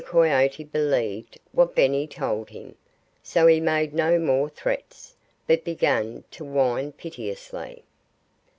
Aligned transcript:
Coyote 0.03 0.63
believed 0.63 1.37
what 1.51 1.75
Benny 1.75 2.07
told 2.07 2.49
him. 2.49 2.73
So 3.21 3.45
he 3.45 3.59
made 3.59 3.93
no 3.93 4.17
more 4.17 4.49
threats, 4.49 5.13
but 5.45 5.63
began 5.63 6.23
to 6.31 6.43
whine 6.43 6.91
piteously. 6.91 7.83